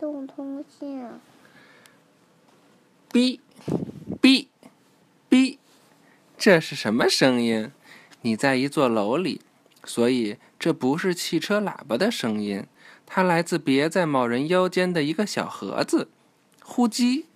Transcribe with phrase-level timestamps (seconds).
[0.00, 1.06] 动通信。
[3.12, 3.38] 哔
[4.22, 4.46] 哔
[5.28, 5.58] 哔，
[6.38, 7.70] 这是什么声音？
[8.22, 9.42] 你在一座楼里，
[9.84, 12.64] 所以这不是汽车喇叭的声音，
[13.04, 16.08] 它来自别在某人腰间的一个小盒子。
[16.64, 17.26] 呼机，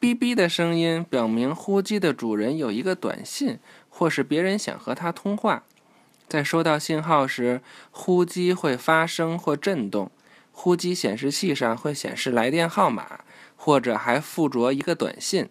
[0.00, 3.58] 哔哔的声音表明呼机的主人有一个短信，
[3.88, 5.64] 或是别人想和他通话。
[6.28, 7.60] 在收到信号时，
[7.90, 10.12] 呼机会发声或震动，
[10.60, 13.20] 呼机显示器上会显示来电号码，
[13.54, 15.48] 或者还附着一个短信。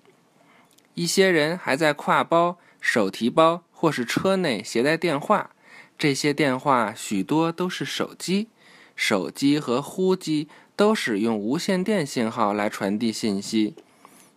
[0.96, 5.52] 一些人还在挎包、手提包或是车内携带电话，
[5.98, 8.50] 这些电话许多都是手机。
[8.98, 13.76] 手机和呼机都使用无线电信号来传递信息。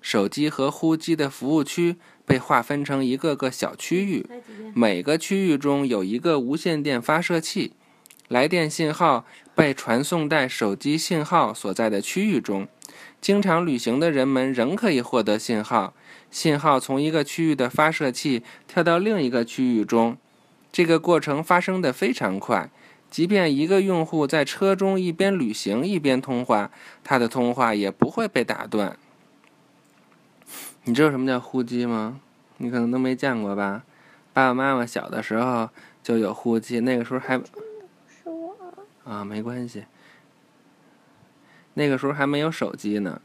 [0.01, 4.25] 手机和呼机的服务区被划分成一个个小区域，
[4.73, 7.73] 每个区域中有一个无线电发射器。
[8.31, 9.25] 来电信号
[9.57, 12.69] 被传送在手机信号所在的区域中。
[13.21, 15.95] 经常旅行的人们仍可以获得信号，
[16.31, 20.17] 信号从一个区域的发射器跳到另一个区域中。
[20.71, 22.71] 这个过程发生的非常快，
[23.11, 26.71] 即便一个用户在车中一边旅行一边通话，
[27.03, 28.97] 他的通话也不会被打断。
[30.85, 32.21] 你知道什么叫呼机吗？
[32.59, 33.83] 你可能都没见过吧？
[34.33, 35.69] 爸爸妈妈小的时候
[36.05, 37.41] 就有呼机，那个时候还。
[39.11, 39.87] 啊，没关系。
[41.75, 43.21] 那个时候还没有手机呢，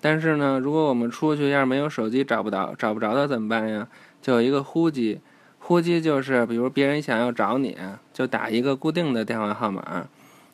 [0.00, 3.86] 但是呢，如果我们出去要是没有手机找不到找不着的怎么办呀？
[4.20, 5.20] 就有一个呼机，
[5.60, 7.78] 呼机就是比如别人想要找你，
[8.12, 10.08] 就打一个固定的电话号码，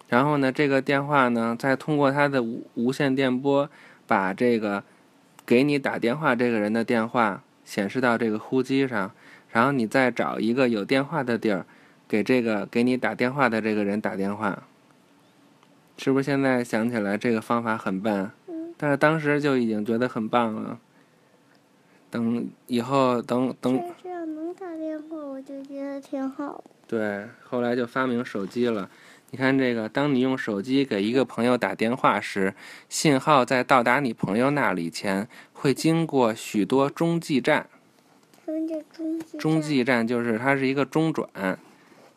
[0.08, 3.70] 然后呢，这个电话呢再通过它的无无线电波
[4.06, 4.84] 把这个
[5.46, 9.10] 给你打电话这个人的电话显示到这个呼机上，
[9.50, 11.64] 然后你再找一个有电话的地儿，
[12.08, 14.62] 给这个给你打电话的这个人打电话。
[15.98, 18.30] 是不是现在想起来这个方法很笨？
[18.48, 20.78] 嗯，但是当时就已经觉得很棒了。
[22.10, 26.62] 等以后等等，这样能打电话，我就觉得挺好。
[26.86, 28.88] 对，后来就发明手机了。
[29.30, 32.54] 你看这个，当你用手机给一个朋友打电话时，
[32.88, 37.68] 信号在到达你朋友那里前，会经过许多中继站。
[38.44, 39.36] 什么叫中继？
[39.36, 39.60] 中。
[39.60, 41.58] 继站就是它是一个中转，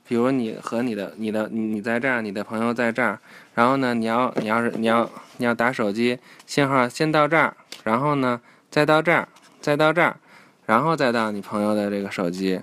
[0.09, 3.19] 比如你和你的你的你在这儿，你的朋友在这儿，
[3.53, 9.29] 然后呢，你要你要是你要你要打手机，信号先到这儿，然后呢再到这儿，
[9.61, 10.17] 再到这儿，
[10.65, 12.59] 然后再到你朋友的这个手机，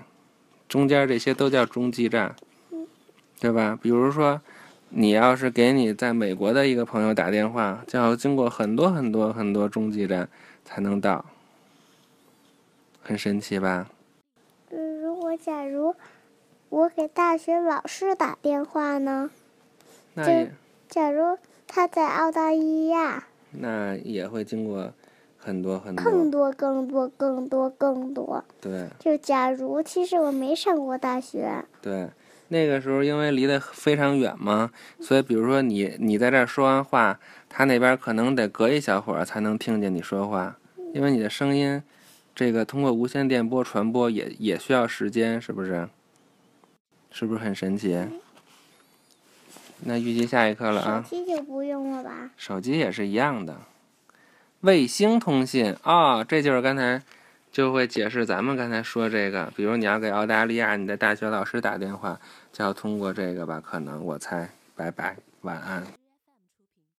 [0.67, 2.35] 中间这些都叫中继站，
[3.39, 3.79] 对吧？
[3.81, 4.41] 比如说
[4.89, 10.27] 你要是给你在美国的一个朋友打电话，就要经过很多很多很多中继站
[10.65, 11.23] 才能到，
[13.01, 13.87] 很神奇吧？
[14.69, 15.95] 嗯，如果假如
[16.69, 19.29] 我给大学老师打电话呢？
[20.15, 20.51] 这那也
[20.89, 24.91] 假如他在澳大利亚，那也会经过
[25.37, 28.43] 很多很多更多，多、更多、更多、更多。
[28.59, 32.09] 对就假如，其实我没上过大学，对。
[32.49, 37.19] 那个时候因为离得非常远嘛，所以比如说你你在这儿说完话，
[37.49, 40.57] 他那边可能得隔一小会儿才能听见你说话，
[40.93, 41.83] 因为你的声音，
[42.33, 45.89] 这个通过无线电波传播也也需要时间，是不是？
[47.17, 47.97] 是不是很神奇？
[49.79, 51.03] 那预计下一课了啊。
[51.03, 52.29] 手机就不用了吧？
[52.37, 53.57] 手机也是一样的，
[54.61, 57.01] 卫星通信啊、这就是刚才
[57.51, 62.19] 就会解释咱们刚才说这个，比如你要给澳大利亚你的大学老师打电话，
[62.53, 63.59] 就要通过这个吧？
[63.59, 65.83] 可能我猜，拜拜，晚安。